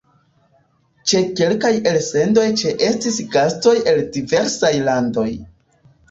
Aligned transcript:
Ĉe 1.09 1.19
kelkaj 1.39 1.69
elsendoj 1.91 2.45
ĉeestis 2.61 3.19
gastoj 3.35 3.73
el 3.91 4.01
diversaj 4.17 4.71
landoj. 4.89 5.27